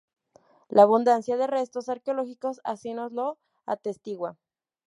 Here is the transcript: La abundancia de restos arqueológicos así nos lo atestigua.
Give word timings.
La 0.67 0.81
abundancia 0.81 1.37
de 1.37 1.45
restos 1.45 1.87
arqueológicos 1.87 2.59
así 2.63 2.91
nos 2.95 3.11
lo 3.11 3.37
atestigua. 3.67 4.35